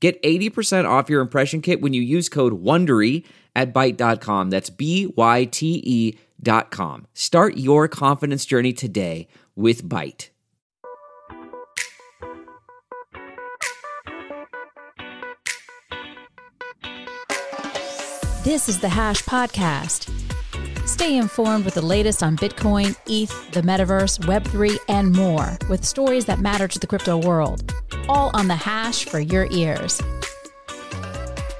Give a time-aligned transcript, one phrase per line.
[0.00, 3.24] Get 80% off your impression kit when you use code WONDERY
[3.54, 4.50] at Byte.com.
[4.50, 7.06] That's B-Y-T-E dot com.
[7.14, 10.28] Start your confidence journey today with Byte.
[18.44, 20.08] This is the Hash Podcast.
[20.86, 26.26] Stay informed with the latest on Bitcoin, ETH, the metaverse, Web3, and more with stories
[26.26, 27.72] that matter to the crypto world.
[28.08, 30.00] All on the Hash for your ears.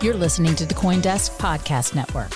[0.01, 2.33] You're listening to the Coindesk Podcast Network.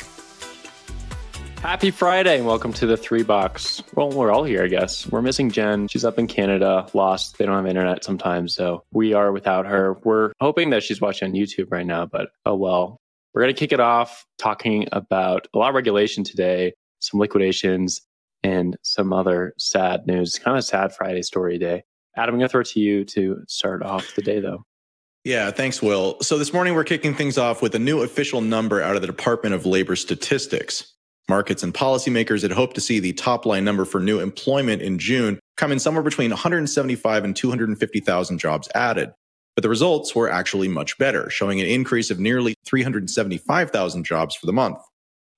[1.62, 3.82] Happy Friday and welcome to the three box.
[3.94, 5.06] Well, we're all here, I guess.
[5.06, 5.86] We're missing Jen.
[5.86, 7.38] She's up in Canada, lost.
[7.38, 9.96] They don't have internet sometimes, so we are without her.
[10.02, 12.96] We're hoping that she's watching on YouTube right now, but oh well.
[13.32, 18.00] We're going to kick it off talking about a lot of regulation today, some liquidations,
[18.42, 20.36] and some other sad news.
[20.36, 21.84] Kind of sad Friday story day.
[22.16, 24.64] Adam, I'm going to throw it to you to start off the day, though.
[25.24, 26.16] Yeah, thanks, Will.
[26.22, 29.06] So this morning we're kicking things off with a new official number out of the
[29.06, 30.94] Department of Labor Statistics.
[31.28, 34.98] Markets and policymakers had hoped to see the top line number for new employment in
[34.98, 39.12] June come in somewhere between 175 and 250,000 jobs added.
[39.54, 44.46] But the results were actually much better, showing an increase of nearly 375,000 jobs for
[44.46, 44.78] the month.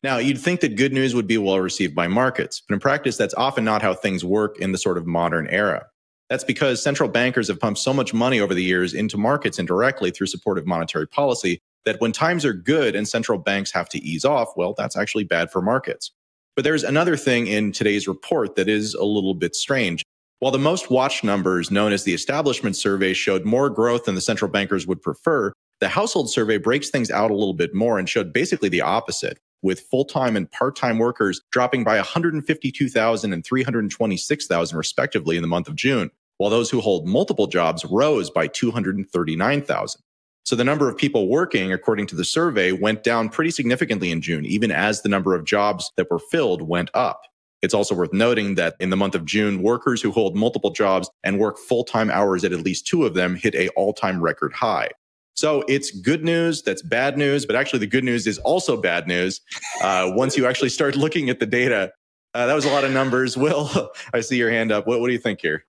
[0.03, 3.17] Now, you'd think that good news would be well received by markets, but in practice,
[3.17, 5.87] that's often not how things work in the sort of modern era.
[6.33, 10.11] That's because central bankers have pumped so much money over the years into markets indirectly
[10.11, 14.25] through supportive monetary policy that when times are good and central banks have to ease
[14.25, 16.11] off, well, that's actually bad for markets.
[16.57, 20.07] But there's another thing in today's report that is a little bit strange.
[20.39, 24.23] While the most watched numbers, known as the establishment survey, showed more growth than the
[24.23, 28.09] central bankers would prefer, the household survey breaks things out a little bit more and
[28.09, 33.45] showed basically the opposite, with full time and part time workers dropping by 152,000 and
[33.45, 38.47] 326,000 respectively in the month of June while those who hold multiple jobs rose by
[38.47, 40.01] 239,000.
[40.45, 44.21] So the number of people working, according to the survey, went down pretty significantly in
[44.21, 47.23] June, even as the number of jobs that were filled went up.
[47.63, 51.09] It's also worth noting that in the month of June, workers who hold multiple jobs
[51.23, 54.89] and work full-time hours at at least two of them hit a all-time record high.
[55.35, 56.63] So it's good news.
[56.63, 57.47] That's bad news.
[57.47, 59.41] But actually, the good news is also bad news.
[59.81, 61.93] Uh, once you actually start looking at the data,
[62.35, 63.37] uh, that was a lot of numbers.
[63.39, 64.87] Will, I see your hand up.
[64.87, 65.65] What, what do you think here?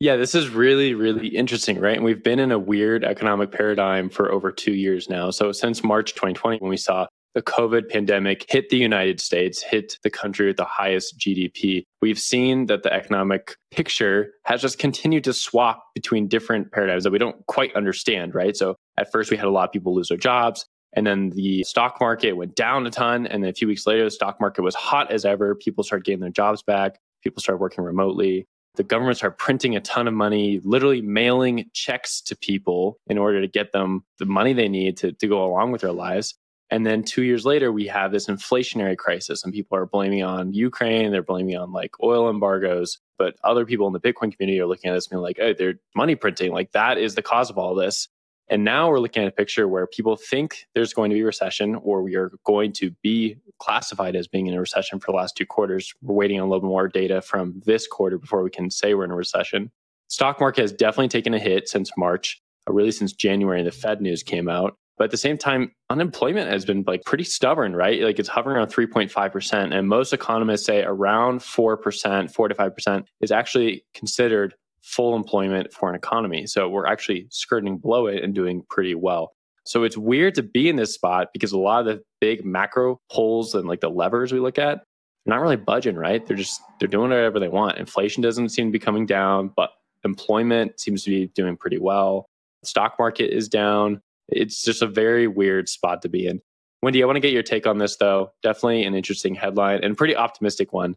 [0.00, 1.96] Yeah, this is really, really interesting, right?
[1.96, 5.30] And we've been in a weird economic paradigm for over two years now.
[5.30, 9.98] So since March 2020, when we saw the COVID pandemic hit the United States, hit
[10.02, 15.24] the country with the highest GDP, we've seen that the economic picture has just continued
[15.24, 18.56] to swap between different paradigms that we don't quite understand, right?
[18.56, 20.66] So at first we had a lot of people lose their jobs.
[20.96, 23.26] And then the stock market went down a ton.
[23.26, 25.56] And then a few weeks later, the stock market was hot as ever.
[25.56, 27.00] People started getting their jobs back.
[27.24, 32.20] People started working remotely the governments are printing a ton of money, literally mailing checks
[32.22, 35.72] to people in order to get them the money they need to, to go along
[35.72, 36.34] with their lives.
[36.70, 40.52] And then two years later, we have this inflationary crisis, and people are blaming on
[40.54, 41.12] Ukraine.
[41.12, 42.98] They're blaming on like oil embargoes.
[43.16, 45.54] But other people in the Bitcoin community are looking at this and being like, oh,
[45.56, 46.52] they're money printing.
[46.52, 48.08] Like that is the cause of all this.
[48.48, 51.76] And now we're looking at a picture where people think there's going to be recession
[51.76, 55.36] or we are going to be classified as being in a recession for the last
[55.36, 55.94] two quarters.
[56.02, 59.04] We're waiting on a little more data from this quarter before we can say we're
[59.04, 59.70] in a recession.
[60.08, 64.02] Stock market has definitely taken a hit since March, uh, really since January, the Fed
[64.02, 64.76] news came out.
[64.96, 68.00] But at the same time, unemployment has been like pretty stubborn, right?
[68.00, 69.76] Like it's hovering around 3.5%.
[69.76, 75.88] And most economists say around 4%, 4 to 5% is actually considered full employment for
[75.88, 76.46] an economy.
[76.46, 79.34] So we're actually skirting below it and doing pretty well.
[79.64, 83.00] So it's weird to be in this spot because a lot of the big macro
[83.10, 84.84] polls and like the levers we look at,
[85.24, 86.24] they're not really budging, right?
[86.24, 87.78] They're just they're doing whatever they want.
[87.78, 89.70] Inflation doesn't seem to be coming down, but
[90.04, 92.26] employment seems to be doing pretty well.
[92.60, 94.02] The stock market is down.
[94.28, 96.42] It's just a very weird spot to be in.
[96.82, 98.32] Wendy, I want to get your take on this, though.
[98.42, 100.96] Definitely an interesting headline and pretty optimistic one.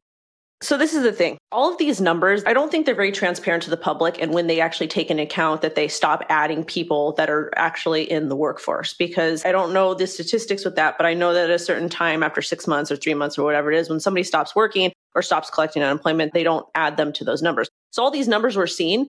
[0.59, 1.37] So, this is the thing.
[1.51, 4.19] All of these numbers, I don't think they're very transparent to the public.
[4.19, 8.09] And when they actually take into account that they stop adding people that are actually
[8.09, 11.51] in the workforce, because I don't know the statistics with that, but I know that
[11.51, 13.99] at a certain time, after six months or three months or whatever it is, when
[13.99, 17.69] somebody stops working or stops collecting unemployment, they don't add them to those numbers.
[17.91, 19.07] So, all these numbers we're seeing,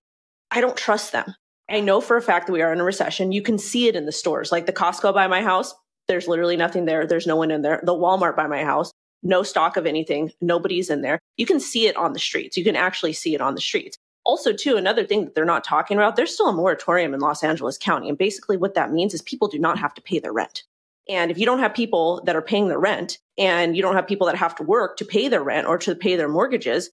[0.50, 1.34] I don't trust them.
[1.70, 3.32] I know for a fact that we are in a recession.
[3.32, 5.74] You can see it in the stores, like the Costco by my house.
[6.08, 7.06] There's literally nothing there.
[7.06, 7.80] There's no one in there.
[7.82, 8.92] The Walmart by my house
[9.22, 11.18] no stock of anything, nobody's in there.
[11.36, 12.56] You can see it on the streets.
[12.56, 13.96] You can actually see it on the streets.
[14.24, 17.42] Also, too, another thing that they're not talking about, there's still a moratorium in Los
[17.42, 18.08] Angeles County.
[18.08, 20.64] And basically, what that means is people do not have to pay their rent.
[21.08, 24.06] And if you don't have people that are paying their rent and you don't have
[24.06, 26.90] people that have to work to pay their rent or to pay their mortgages,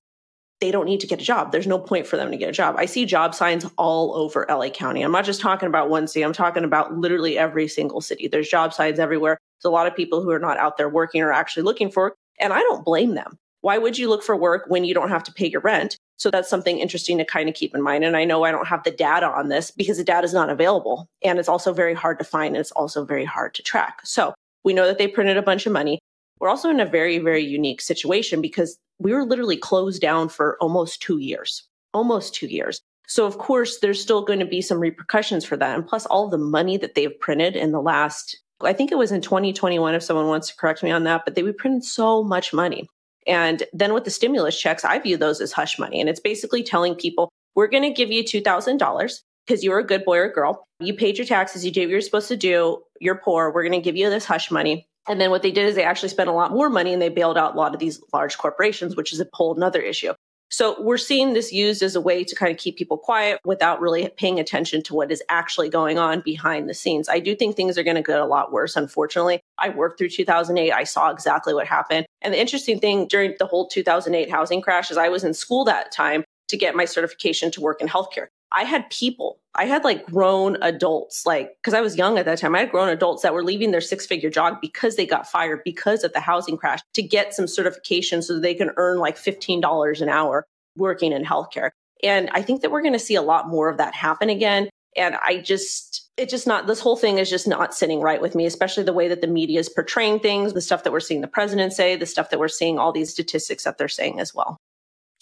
[0.61, 1.51] they don't need to get a job.
[1.51, 2.75] There's no point for them to get a job.
[2.77, 5.01] I see job signs all over LA County.
[5.01, 8.27] I'm not just talking about one city, I'm talking about literally every single city.
[8.27, 9.37] There's job signs everywhere.
[9.57, 12.15] There's a lot of people who are not out there working or actually looking for.
[12.39, 13.37] And I don't blame them.
[13.61, 15.97] Why would you look for work when you don't have to pay your rent?
[16.17, 18.03] So that's something interesting to kind of keep in mind.
[18.03, 20.49] And I know I don't have the data on this because the data is not
[20.49, 21.07] available.
[21.23, 24.01] And it's also very hard to find and it's also very hard to track.
[24.03, 25.99] So we know that they printed a bunch of money.
[26.39, 30.57] We're also in a very, very unique situation because we were literally closed down for
[30.61, 32.81] almost two years, almost two years.
[33.07, 35.75] So, of course, there's still going to be some repercussions for that.
[35.75, 39.11] And plus, all the money that they've printed in the last I think it was
[39.11, 42.23] in 2021, if someone wants to correct me on that, but they would print so
[42.23, 42.87] much money.
[43.27, 45.99] And then with the stimulus checks, I view those as hush money.
[45.99, 50.05] And it's basically telling people, we're going to give you $2,000 because you're a good
[50.05, 50.63] boy or girl.
[50.79, 52.83] You paid your taxes, you did what you're supposed to do.
[52.99, 53.51] You're poor.
[53.51, 54.87] We're going to give you this hush money.
[55.07, 57.09] And then what they did is they actually spent a lot more money and they
[57.09, 60.13] bailed out a lot of these large corporations, which is a whole another issue.
[60.49, 63.81] So we're seeing this used as a way to kind of keep people quiet without
[63.81, 67.09] really paying attention to what is actually going on behind the scenes.
[67.09, 69.41] I do think things are going to get a lot worse, unfortunately.
[69.57, 70.71] I worked through 2008.
[70.71, 72.05] I saw exactly what happened.
[72.21, 75.65] And the interesting thing during the whole 2008 housing crash is I was in school
[75.65, 78.27] that time to get my certification to work in healthcare.
[78.55, 82.37] I had people, I had like grown adults, like, because I was young at that
[82.37, 85.27] time, I had grown adults that were leaving their six figure job because they got
[85.27, 89.17] fired because of the housing crash to get some certification so they can earn like
[89.17, 90.45] $15 an hour
[90.77, 91.71] working in healthcare.
[92.01, 94.69] And I think that we're going to see a lot more of that happen again.
[94.95, 98.35] And I just, it's just not, this whole thing is just not sitting right with
[98.35, 101.19] me, especially the way that the media is portraying things, the stuff that we're seeing
[101.19, 104.33] the president say, the stuff that we're seeing, all these statistics that they're saying as
[104.33, 104.57] well.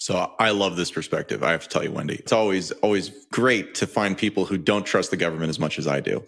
[0.04, 1.42] So I love this perspective.
[1.42, 4.84] I have to tell you, Wendy, it's always, always great to find people who don't
[4.84, 6.22] trust the government as much as I do.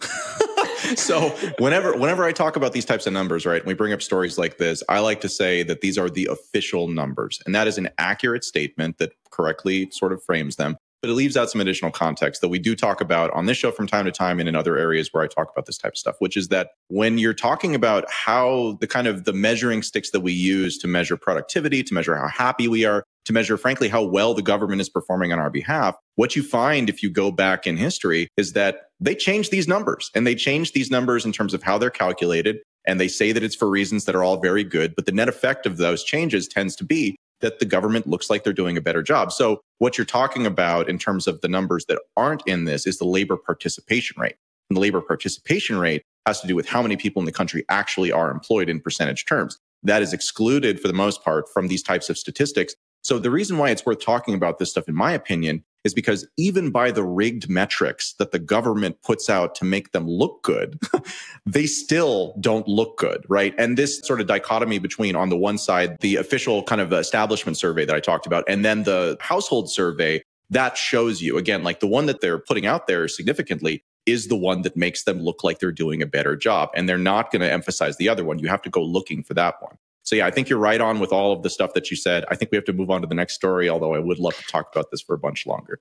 [0.97, 1.29] so
[1.59, 4.39] whenever, whenever I talk about these types of numbers, right, and we bring up stories
[4.39, 7.43] like this, I like to say that these are the official numbers.
[7.45, 11.37] And that is an accurate statement that correctly sort of frames them but it leaves
[11.37, 14.13] out some additional context that we do talk about on this show from time to
[14.13, 16.49] time and in other areas where I talk about this type of stuff, which is
[16.49, 20.79] that when you're talking about how the kind of the measuring sticks that we use
[20.79, 24.43] to measure productivity, to measure how happy we are, to measure, frankly, how well the
[24.43, 28.29] government is performing on our behalf, what you find if you go back in history
[28.37, 31.77] is that they change these numbers and they change these numbers in terms of how
[31.77, 32.59] they're calculated.
[32.87, 35.29] And they say that it's for reasons that are all very good, but the net
[35.29, 38.81] effect of those changes tends to be that the government looks like they're doing a
[38.81, 39.33] better job.
[39.33, 42.99] So what you're talking about in terms of the numbers that aren't in this is
[42.99, 44.37] the labor participation rate.
[44.71, 47.65] And the labor participation rate has to do with how many people in the country
[47.69, 49.59] actually are employed in percentage terms.
[49.83, 52.75] That is excluded for the most part from these types of statistics.
[53.07, 56.27] So the reason why it's worth talking about this stuff, in my opinion, is because
[56.37, 60.81] even by the rigged metrics that the government puts out to make them look good,
[61.47, 63.55] they still don't look good, right?
[63.59, 67.57] And this sort of dichotomy between, on the one side, the official kind of establishment
[67.57, 70.21] survey that I talked about, and then the household survey
[70.51, 74.37] that shows you, again, like the one that they're putting out there significantly is the
[74.37, 76.71] one that makes them look like they're doing a better job.
[76.75, 78.41] And they're not going to emphasize the other one.
[78.41, 79.77] You have to go looking for that one.
[80.07, 82.25] So yeah, I think you're right on with all of the stuff that you said.
[82.31, 84.37] I think we have to move on to the next story, although I would love
[84.37, 85.81] to talk about this for a bunch longer.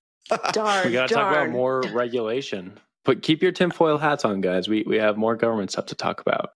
[0.52, 2.80] darn, we got to talk about more regulation.
[3.04, 4.68] But keep your tinfoil hats on, guys.
[4.68, 6.50] We we have more government stuff to talk about.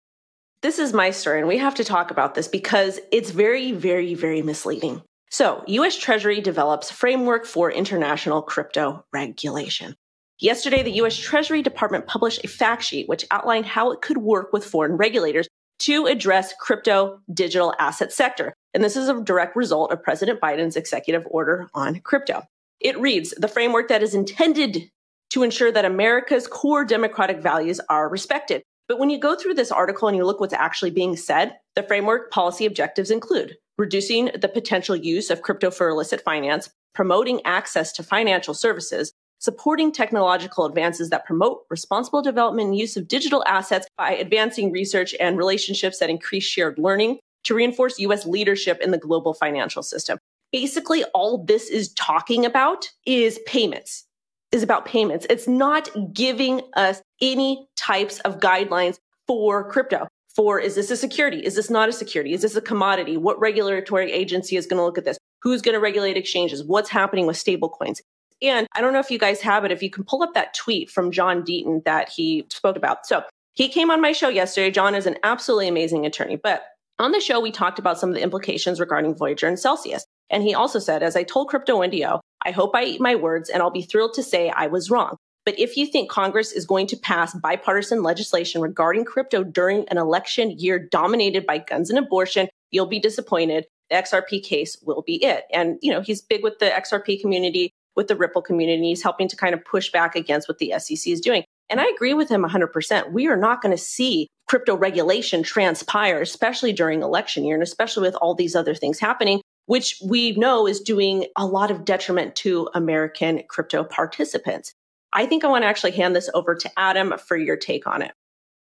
[0.64, 4.16] This is my story, and we have to talk about this because it's very, very,
[4.16, 5.04] very misleading.
[5.30, 9.96] So, US Treasury develops framework for international crypto regulation.
[10.40, 14.52] Yesterday, the US Treasury Department published a fact sheet which outlined how it could work
[14.52, 15.48] with foreign regulators
[15.80, 18.54] to address crypto digital asset sector.
[18.74, 22.44] And this is a direct result of President Biden's executive order on crypto.
[22.80, 24.90] It reads the framework that is intended
[25.32, 28.64] to ensure that America's core democratic values are respected.
[28.88, 31.84] But when you go through this article and you look what's actually being said, the
[31.84, 37.94] framework policy objectives include reducing the potential use of crypto for illicit finance, promoting access
[37.94, 43.88] to financial services, supporting technological advances that promote responsible development and use of digital assets
[43.98, 48.98] by advancing research and relationships that increase shared learning to reinforce US leadership in the
[48.98, 50.20] global financial system.
[50.52, 54.06] Basically, all this is talking about is payments,
[54.52, 55.26] is about payments.
[55.30, 60.08] It's not giving us any types of guidelines for crypto.
[60.36, 61.40] For is this a security?
[61.46, 62.34] Is this not a security?
[62.34, 63.18] Is this a commodity?
[63.18, 65.18] What regulatory agency is going to look at this?
[65.42, 66.64] Who's going to regulate exchanges?
[66.64, 68.00] What's happening with stablecoins?
[68.42, 70.54] And I don't know if you guys have it, if you can pull up that
[70.54, 73.06] tweet from John Deaton that he spoke about.
[73.06, 74.72] So he came on my show yesterday.
[74.72, 76.64] John is an absolutely amazing attorney, but
[77.00, 80.06] on the show, we talked about some of the implications regarding Voyager and Celsius.
[80.30, 83.50] And he also said, as I told Crypto Indio, I hope I eat my words
[83.50, 85.16] and I'll be thrilled to say I was wrong.
[85.46, 89.98] But if you think Congress is going to pass bipartisan legislation regarding crypto during an
[89.98, 93.66] election year dominated by guns and abortion, you'll be disappointed.
[93.90, 95.46] The XRP case will be it.
[95.52, 98.82] And, you know, he's big with the XRP community, with the Ripple community.
[98.88, 101.44] He's helping to kind of push back against what the SEC is doing.
[101.70, 103.12] And I agree with him 100%.
[103.12, 108.04] We are not going to see crypto regulation transpire, especially during election year and especially
[108.04, 112.38] with all these other things happening, which we know is doing a lot of detriment
[112.38, 114.72] to American crypto participants.
[115.12, 118.02] I think I want to actually hand this over to Adam for your take on
[118.02, 118.14] it.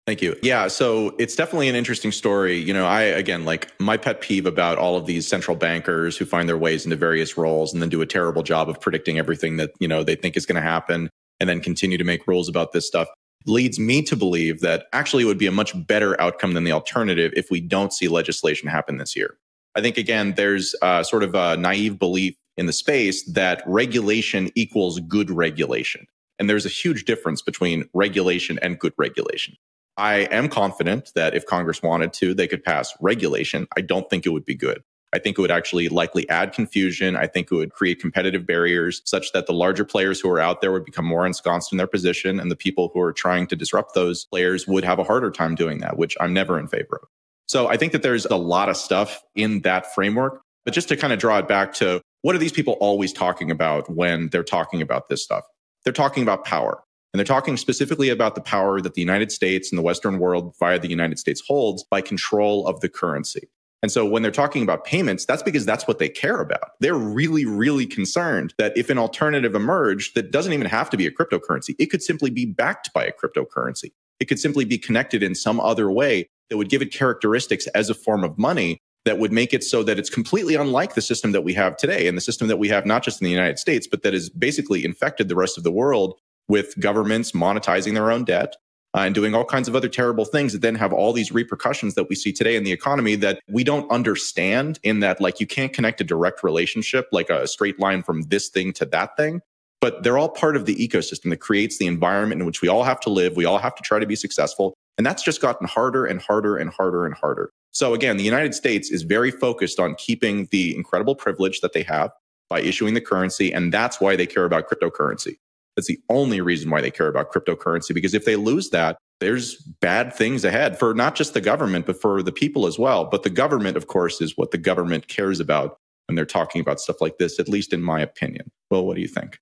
[0.06, 0.36] Thank you.
[0.42, 2.56] Yeah, so it's definitely an interesting story.
[2.56, 6.24] You know, I again like my pet peeve about all of these central bankers who
[6.24, 9.58] find their ways into various roles and then do a terrible job of predicting everything
[9.58, 12.48] that, you know, they think is going to happen and then continue to make rules
[12.48, 13.08] about this stuff
[13.46, 16.72] leads me to believe that actually it would be a much better outcome than the
[16.72, 19.36] alternative if we don't see legislation happen this year.
[19.74, 24.50] I think, again, there's uh, sort of a naive belief in the space that regulation
[24.54, 26.06] equals good regulation.
[26.38, 29.56] And there's a huge difference between regulation and good regulation.
[29.96, 33.66] I am confident that if Congress wanted to, they could pass regulation.
[33.76, 34.82] I don't think it would be good.
[35.14, 37.16] I think it would actually likely add confusion.
[37.16, 40.62] I think it would create competitive barriers such that the larger players who are out
[40.62, 43.56] there would become more ensconced in their position and the people who are trying to
[43.56, 47.00] disrupt those players would have a harder time doing that, which I'm never in favor
[47.02, 47.08] of.
[47.46, 50.40] So I think that there's a lot of stuff in that framework.
[50.64, 53.50] But just to kind of draw it back to what are these people always talking
[53.50, 55.44] about when they're talking about this stuff?
[55.84, 56.82] They're talking about power.
[57.12, 60.54] And they're talking specifically about the power that the United States and the Western world
[60.58, 63.48] via the United States holds by control of the currency.
[63.82, 66.70] And so when they're talking about payments, that's because that's what they care about.
[66.78, 71.06] They're really, really concerned that if an alternative emerged that doesn't even have to be
[71.06, 73.92] a cryptocurrency, it could simply be backed by a cryptocurrency.
[74.20, 77.90] It could simply be connected in some other way that would give it characteristics as
[77.90, 81.32] a form of money that would make it so that it's completely unlike the system
[81.32, 83.58] that we have today and the system that we have not just in the United
[83.58, 88.10] States, but that has basically infected the rest of the world with governments monetizing their
[88.10, 88.56] own debt,
[88.94, 91.94] uh, and doing all kinds of other terrible things that then have all these repercussions
[91.94, 95.46] that we see today in the economy that we don't understand in that like you
[95.46, 99.40] can't connect a direct relationship like a straight line from this thing to that thing.
[99.80, 102.84] But they're all part of the ecosystem that creates the environment in which we all
[102.84, 105.66] have to live we all have to try to be successful and that's just gotten
[105.66, 107.50] harder and harder and harder and harder.
[107.70, 111.82] So again the united states is very focused on keeping the incredible privilege that they
[111.84, 112.10] have
[112.50, 115.36] by issuing the currency and that's why they care about cryptocurrency
[115.76, 119.56] that's the only reason why they care about cryptocurrency, because if they lose that, there's
[119.80, 123.04] bad things ahead for not just the government, but for the people as well.
[123.04, 126.80] But the government, of course, is what the government cares about when they're talking about
[126.80, 128.50] stuff like this, at least in my opinion.
[128.70, 129.38] Well, what do you think?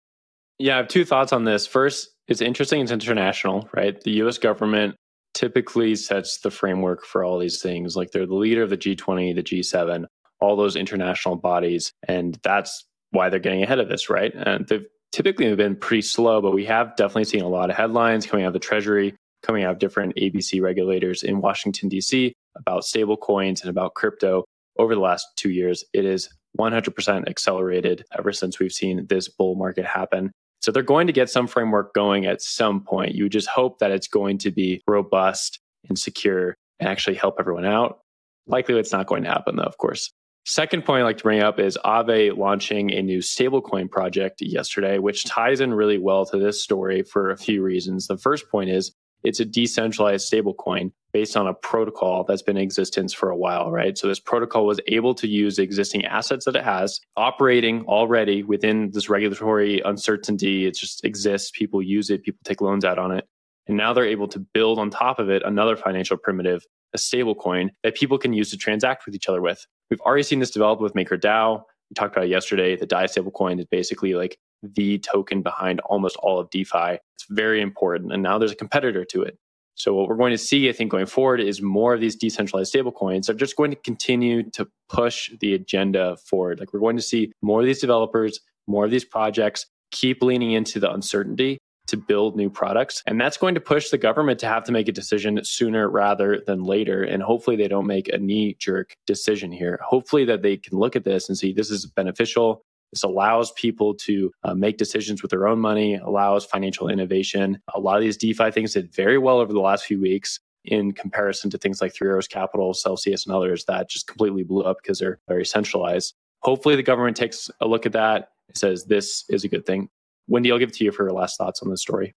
[0.59, 1.67] Yeah, I have two thoughts on this.
[1.67, 3.99] First, it's interesting, it's international, right?
[4.01, 4.97] The US government
[5.33, 7.97] typically sets the framework for all these things.
[7.97, 10.05] Like they're the leader of the G20, the G7,
[10.41, 11.93] all those international bodies.
[12.07, 14.33] And that's why they're getting ahead of this, right?
[14.35, 17.77] And they've typically have been pretty slow, but we have definitely seen a lot of
[17.77, 22.33] headlines coming out of the Treasury, coming out of different ABC regulators in Washington, D.C.
[22.57, 24.45] about stable coins and about crypto
[24.79, 25.85] over the last two years.
[25.93, 30.33] It is 100% accelerated ever since we've seen this bull market happen.
[30.61, 33.15] So they're going to get some framework going at some point.
[33.15, 37.65] You just hope that it's going to be robust and secure and actually help everyone
[37.65, 38.01] out.
[38.47, 40.11] Likely it's not going to happen though, of course.
[40.51, 44.99] Second point I'd like to bring up is Aave launching a new stablecoin project yesterday,
[44.99, 48.09] which ties in really well to this story for a few reasons.
[48.09, 48.91] The first point is
[49.23, 53.71] it's a decentralized stablecoin based on a protocol that's been in existence for a while,
[53.71, 53.97] right?
[53.97, 58.91] So this protocol was able to use existing assets that it has, operating already within
[58.93, 60.67] this regulatory uncertainty.
[60.67, 61.53] It just exists.
[61.55, 63.29] People use it, people take loans out on it.
[63.71, 67.69] And now they're able to build on top of it another financial primitive, a stablecoin
[67.85, 69.65] that people can use to transact with each other with.
[69.89, 71.63] We've already seen this develop with MakerDAO.
[71.89, 72.75] We talked about it yesterday.
[72.75, 76.99] The DAI stablecoin is basically like the token behind almost all of DeFi.
[77.15, 78.13] It's very important.
[78.13, 79.39] And now there's a competitor to it.
[79.77, 82.75] So what we're going to see, I think, going forward is more of these decentralized
[82.75, 86.59] stablecoins are just going to continue to push the agenda forward.
[86.59, 90.51] Like we're going to see more of these developers, more of these projects keep leaning
[90.51, 91.61] into the uncertainty
[91.91, 93.03] to build new products.
[93.07, 96.43] And that's going to push the government to have to make a decision sooner rather
[96.47, 97.03] than later.
[97.03, 99.79] And hopefully they don't make a knee jerk decision here.
[99.83, 102.65] Hopefully that they can look at this and see this is beneficial.
[102.93, 107.61] This allows people to uh, make decisions with their own money, allows financial innovation.
[107.75, 110.93] A lot of these DeFi things did very well over the last few weeks in
[110.93, 114.79] comparison to things like Three Arrows Capital, Celsius, and others that just completely blew up
[114.83, 116.15] because they're very centralized.
[116.43, 119.89] Hopefully, the government takes a look at that and says this is a good thing.
[120.31, 122.15] Wendy, I'll give it to you for your last thoughts on this story.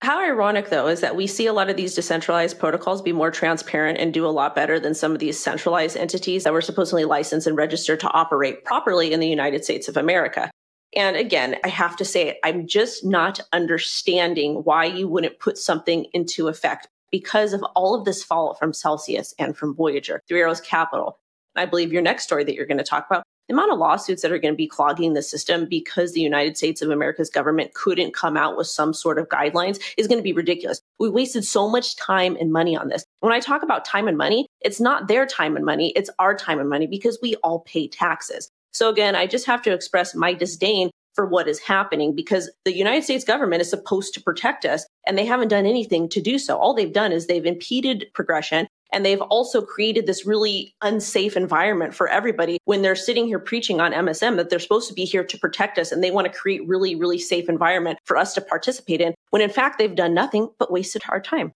[0.00, 3.32] How ironic, though, is that we see a lot of these decentralized protocols be more
[3.32, 7.04] transparent and do a lot better than some of these centralized entities that were supposedly
[7.04, 10.52] licensed and registered to operate properly in the United States of America.
[10.94, 16.06] And again, I have to say, I'm just not understanding why you wouldn't put something
[16.12, 20.60] into effect because of all of this fallout from Celsius and from Voyager, Three Arrows
[20.60, 21.18] Capital.
[21.56, 24.22] I believe your next story that you're going to talk about the amount of lawsuits
[24.22, 27.74] that are going to be clogging the system because the United States of America's government
[27.74, 30.80] couldn't come out with some sort of guidelines is going to be ridiculous.
[30.98, 33.04] We wasted so much time and money on this.
[33.20, 36.36] When I talk about time and money, it's not their time and money, it's our
[36.36, 38.50] time and money because we all pay taxes.
[38.72, 42.76] So again, I just have to express my disdain for what is happening because the
[42.76, 46.38] United States government is supposed to protect us and they haven't done anything to do
[46.38, 46.56] so.
[46.56, 51.94] All they've done is they've impeded progression and they've also created this really unsafe environment
[51.94, 55.24] for everybody when they're sitting here preaching on MSM that they're supposed to be here
[55.24, 58.40] to protect us and they want to create really, really safe environment for us to
[58.40, 61.52] participate in when in fact they've done nothing but wasted our time.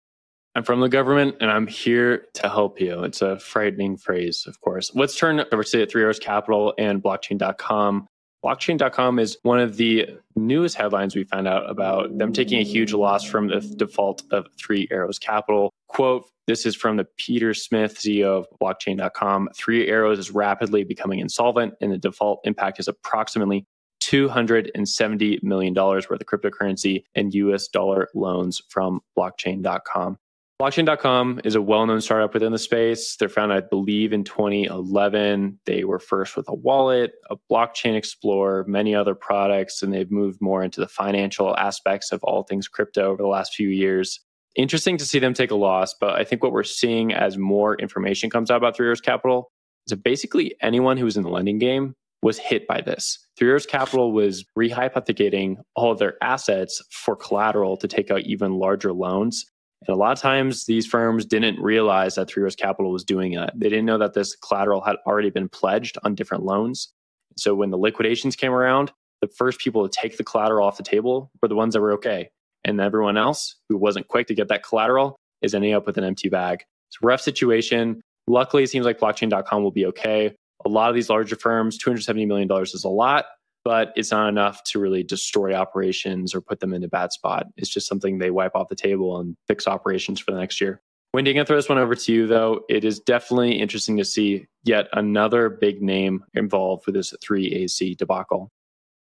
[0.55, 3.03] I'm from the government and I'm here to help you.
[3.03, 4.91] It's a frightening phrase, of course.
[4.95, 8.07] Let's turn over to Three Arrows Capital and blockchain.com.
[8.43, 12.93] Blockchain.com is one of the newest headlines we found out about them taking a huge
[12.93, 15.68] loss from the default of Three Arrows Capital.
[15.89, 19.49] Quote, this is from the Peter Smith, CEO of blockchain.com.
[19.55, 23.67] Three Arrows is rapidly becoming insolvent, and the default impact is approximately
[24.01, 30.17] $270 million worth of cryptocurrency and US dollar loans from blockchain.com.
[30.61, 33.15] Blockchain.com is a well known startup within the space.
[33.15, 35.59] They're founded, I believe, in 2011.
[35.65, 40.41] They were first with a wallet, a blockchain explorer, many other products, and they've moved
[40.41, 44.19] more into the financial aspects of all things crypto over the last few years.
[44.55, 47.75] Interesting to see them take a loss, but I think what we're seeing as more
[47.75, 49.51] information comes out about Three Arrows Capital
[49.87, 53.17] is that basically anyone who was in the lending game was hit by this.
[53.37, 58.55] Three Arrows Capital was rehypothecating all of their assets for collateral to take out even
[58.55, 59.45] larger loans
[59.87, 63.33] and a lot of times these firms didn't realize that Three Arrows Capital was doing
[63.35, 63.53] that.
[63.55, 66.91] They didn't know that this collateral had already been pledged on different loans.
[67.37, 70.83] So when the liquidations came around, the first people to take the collateral off the
[70.83, 72.29] table were the ones that were okay.
[72.65, 76.03] And everyone else who wasn't quick to get that collateral is ending up with an
[76.03, 76.63] empty bag.
[76.89, 78.01] It's a rough situation.
[78.27, 80.35] Luckily, it seems like blockchain.com will be okay.
[80.65, 83.25] A lot of these larger firms, $270 million is a lot
[83.65, 87.47] but it's not enough to really destroy operations or put them in a bad spot.
[87.57, 90.81] It's just something they wipe off the table and fix operations for the next year.
[91.13, 92.61] Wendy, I'm going to throw this one over to you, though.
[92.69, 98.49] It is definitely interesting to see yet another big name involved with this 3AC debacle.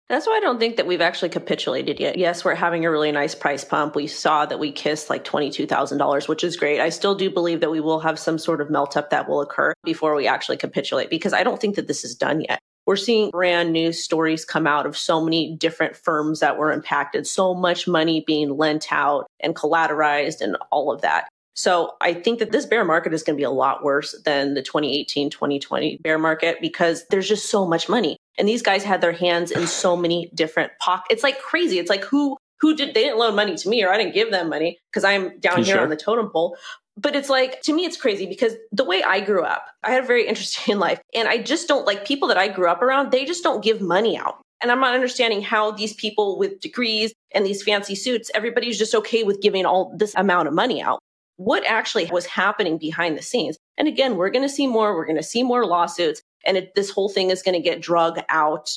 [0.09, 2.17] That's why I don't think that we've actually capitulated yet.
[2.17, 3.95] Yes, we're having a really nice price pump.
[3.95, 6.81] We saw that we kissed like $22,000, which is great.
[6.81, 9.43] I still do believe that we will have some sort of melt up that will
[9.43, 12.97] occur before we actually capitulate because I don't think that this is done yet we're
[12.97, 17.53] seeing brand new stories come out of so many different firms that were impacted, so
[17.53, 21.29] much money being lent out and collateralized and all of that.
[21.59, 24.55] So I think that this bear market is going to be a lot worse than
[24.55, 28.17] the 2018, 2020 bear market because there's just so much money.
[28.39, 31.09] And these guys had their hands in so many different pockets.
[31.11, 31.81] It's like crazy.
[31.81, 34.31] It's like who who did they didn't loan money to me or I didn't give
[34.31, 35.81] them money because I'm down here sure?
[35.81, 36.57] on the totem pole
[36.97, 40.03] but it's like to me it's crazy because the way i grew up i had
[40.03, 43.13] a very interesting life and i just don't like people that i grew up around
[43.13, 47.13] they just don't give money out and i'm not understanding how these people with degrees
[47.31, 50.99] and these fancy suits everybody's just okay with giving all this amount of money out
[51.39, 53.57] what actually was happening behind the scenes.
[53.79, 56.75] And again we're going to see more we're going to see more lawsuits and it,
[56.75, 58.71] this whole thing is going to get drug out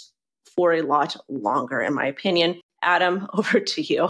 [0.55, 2.61] for a lot longer in my opinion.
[2.81, 4.09] Adam over to you.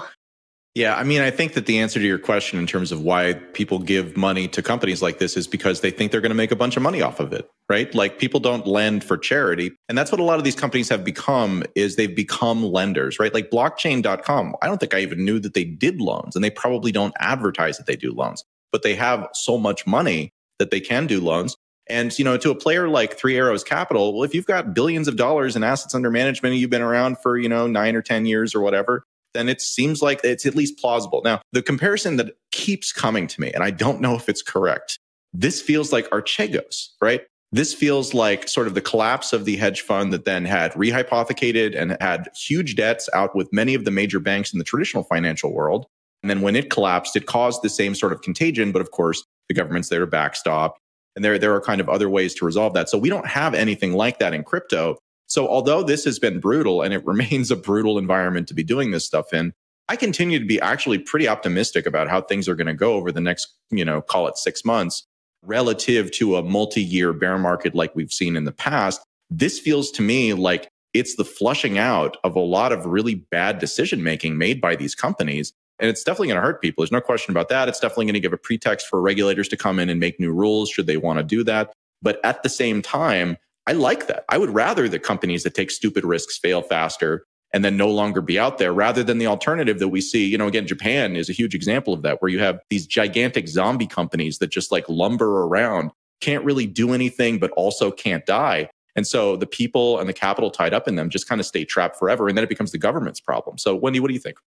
[0.74, 3.34] Yeah, I mean, I think that the answer to your question in terms of why
[3.34, 6.52] people give money to companies like this is because they think they're going to make
[6.52, 7.96] a bunch of money off of it, right?
[7.96, 9.72] Like people don't lend for charity.
[9.88, 13.34] And that's what a lot of these companies have become is they've become lenders, right?
[13.34, 14.56] Like blockchain.com.
[14.62, 17.78] I don't think I even knew that they did loans and they probably don't advertise
[17.78, 21.56] that they do loans, but they have so much money that they can do loans.
[21.88, 25.08] And, you know, to a player like Three Arrows Capital, well, if you've got billions
[25.08, 28.02] of dollars in assets under management and you've been around for, you know, nine or
[28.02, 31.22] 10 years or whatever, then it seems like it's at least plausible.
[31.24, 35.00] Now, the comparison that keeps coming to me, and I don't know if it's correct,
[35.34, 37.22] this feels like Archegos, right?
[37.54, 41.78] This feels like sort of the collapse of the hedge fund that then had rehypothecated
[41.78, 45.54] and had huge debts out with many of the major banks in the traditional financial
[45.54, 45.86] world.
[46.24, 48.72] And then when it collapsed, it caused the same sort of contagion.
[48.72, 50.78] But of course, the government's there to backstop.
[51.16, 52.88] And there, there are kind of other ways to resolve that.
[52.88, 54.98] So we don't have anything like that in crypto.
[55.28, 58.92] So although this has been brutal and it remains a brutal environment to be doing
[58.92, 59.52] this stuff in,
[59.90, 63.12] I continue to be actually pretty optimistic about how things are going to go over
[63.12, 65.06] the next, you know, call it six months
[65.44, 69.02] relative to a multi-year bear market like we've seen in the past.
[69.30, 73.60] This feels to me like it's the flushing out of a lot of really bad
[73.60, 75.54] decision making made by these companies.
[75.80, 76.84] And it's definitely going to hurt people.
[76.84, 77.68] There's no question about that.
[77.68, 80.32] It's definitely going to give a pretext for regulators to come in and make new
[80.32, 81.74] rules should they want to do that.
[82.02, 84.26] But at the same time, I like that.
[84.30, 88.22] I would rather the companies that take stupid risks fail faster and then no longer
[88.22, 90.26] be out there rather than the alternative that we see.
[90.26, 93.48] You know, again, Japan is a huge example of that, where you have these gigantic
[93.48, 98.70] zombie companies that just like lumber around, can't really do anything, but also can't die.
[98.96, 101.66] And so the people and the capital tied up in them just kind of stay
[101.66, 102.28] trapped forever.
[102.28, 103.58] And then it becomes the government's problem.
[103.58, 104.38] So, Wendy, what do you think?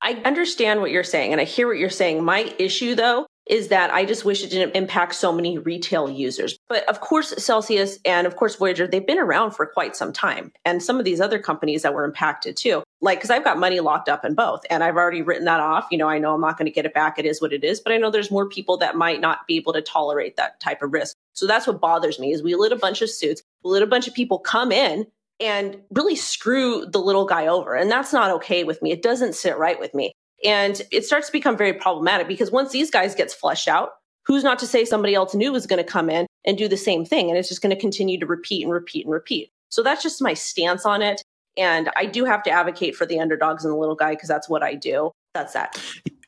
[0.00, 2.24] I understand what you're saying and I hear what you're saying.
[2.24, 6.58] My issue, though, is that I just wish it didn't impact so many retail users.
[6.68, 10.52] But of course, Celsius and of course, Voyager, they've been around for quite some time.
[10.64, 12.82] And some of these other companies that were impacted too.
[13.00, 15.86] Like, because I've got money locked up in both and I've already written that off.
[15.90, 17.18] You know, I know I'm not going to get it back.
[17.18, 17.80] It is what it is.
[17.80, 20.82] But I know there's more people that might not be able to tolerate that type
[20.82, 21.16] of risk.
[21.32, 23.86] So that's what bothers me is we let a bunch of suits, we let a
[23.86, 25.06] bunch of people come in
[25.40, 27.74] and really screw the little guy over.
[27.74, 28.90] And that's not okay with me.
[28.90, 30.12] It doesn't sit right with me.
[30.44, 33.90] And it starts to become very problematic because once these guys gets flushed out,
[34.26, 36.76] who's not to say somebody else new is going to come in and do the
[36.76, 37.28] same thing?
[37.28, 39.50] And it's just going to continue to repeat and repeat and repeat.
[39.70, 41.22] So that's just my stance on it.
[41.56, 44.48] And I do have to advocate for the underdogs and the little guy because that's
[44.48, 45.10] what I do.
[45.34, 45.80] That's that.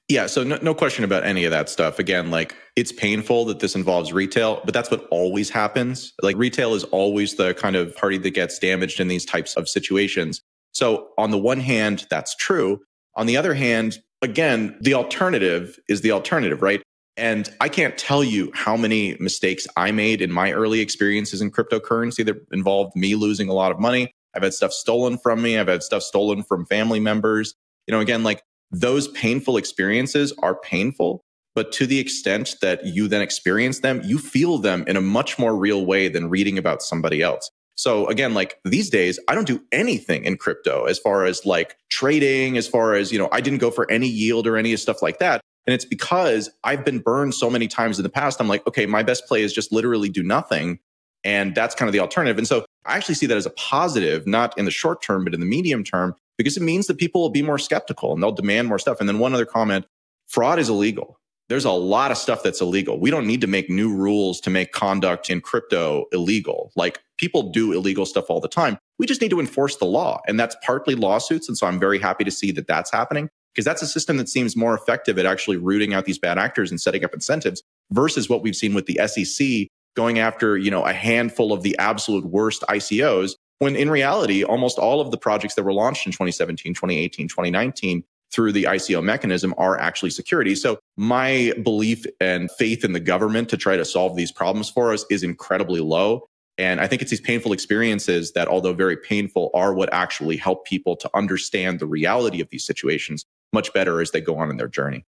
[0.09, 2.01] Yeah, so no, no, question about any of that stuff.
[2.01, 6.13] Again, like it's painful that this involves retail, but that's what always happens.
[6.21, 9.69] Like retail is always the kind of party that gets damaged in these types of
[9.69, 10.43] situations.
[10.73, 12.81] So, on the one hand, that's true.
[13.17, 16.83] On the other hand, again, the alternative is the alternative, right?
[17.17, 21.51] And I can't tell you how many mistakes I made in my early experiences in
[21.51, 24.13] cryptocurrency that involved me losing a lot of money.
[24.35, 25.59] I've had stuff stolen from me.
[25.59, 27.55] I've had stuff stolen from family members.
[27.87, 33.09] You know, again, like those painful experiences are painful, but to the extent that you
[33.09, 36.81] then experience them, you feel them in a much more real way than reading about
[36.81, 37.51] somebody else.
[37.81, 41.79] So again, like these days, I don't do anything in crypto as far as like
[41.89, 45.01] trading, as far as, you know, I didn't go for any yield or any stuff
[45.01, 45.41] like that.
[45.67, 48.39] And it's because I've been burned so many times in the past.
[48.39, 50.79] I'm like, okay, my best play is just literally do nothing.
[51.25, 52.37] And that's kind of the alternative.
[52.37, 55.33] And so I actually see that as a positive, not in the short term, but
[55.33, 58.31] in the medium term, because it means that people will be more skeptical and they'll
[58.31, 59.01] demand more stuff.
[59.01, 59.87] And then one other comment
[60.29, 61.19] fraud is illegal
[61.51, 63.01] there's a lot of stuff that's illegal.
[63.01, 66.71] We don't need to make new rules to make conduct in crypto illegal.
[66.77, 68.79] Like people do illegal stuff all the time.
[68.99, 70.23] We just need to enforce the law.
[70.27, 71.49] And that's partly lawsuits.
[71.49, 74.29] And so I'm very happy to see that that's happening because that's a system that
[74.29, 78.31] seems more effective at actually rooting out these bad actors and setting up incentives versus
[78.31, 82.25] what we've seen with the SEC going after, you know, a handful of the absolute
[82.25, 86.73] worst ICOs when in reality, almost all of the projects that were launched in 2017,
[86.73, 88.03] 2018, 2019
[88.33, 90.63] through the ICO mechanism are actually securities.
[90.63, 94.93] So my belief and faith in the government to try to solve these problems for
[94.95, 96.27] us is incredibly low.
[96.61, 100.67] And I think it's these painful experiences that, although very painful, are what actually help
[100.67, 104.59] people to understand the reality of these situations much better as they go on in
[104.59, 105.07] their journey.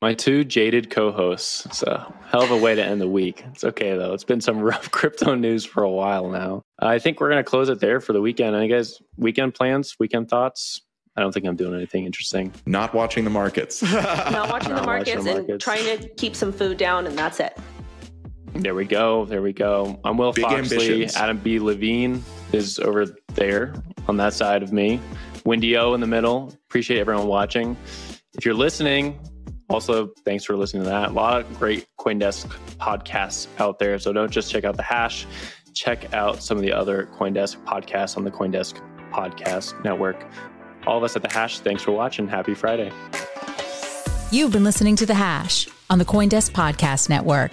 [0.00, 1.66] My two jaded co hosts.
[1.66, 3.44] It's a hell of a way to end the week.
[3.52, 4.14] It's okay, though.
[4.14, 6.62] It's been some rough crypto news for a while now.
[6.78, 8.56] I think we're going to close it there for the weekend.
[8.56, 10.80] Any guys, weekend plans, weekend thoughts?
[11.14, 12.52] I don't think I'm doing anything interesting.
[12.64, 13.82] Not watching the markets.
[13.82, 15.64] Not watching the markets watching and markets.
[15.64, 17.58] trying to keep some food down, and that's it.
[18.54, 19.24] There we go.
[19.24, 20.00] There we go.
[20.04, 20.58] I'm Will Big Foxley.
[20.58, 21.16] Ambitions.
[21.16, 21.58] Adam B.
[21.58, 23.74] Levine is over there
[24.08, 25.00] on that side of me.
[25.44, 26.52] Wendy O in the middle.
[26.68, 27.76] Appreciate everyone watching.
[28.34, 29.20] If you're listening,
[29.68, 31.10] also thanks for listening to that.
[31.10, 32.46] A lot of great CoinDesk
[32.78, 33.98] podcasts out there.
[33.98, 35.26] So don't just check out the hash.
[35.74, 38.80] Check out some of the other CoinDesk podcasts on the CoinDesk
[39.12, 40.26] podcast network
[40.86, 42.28] all of us at The Hash, thanks for watching.
[42.28, 42.92] Happy Friday.
[44.30, 47.52] You've been listening to The Hash on the Coindesk Podcast Network.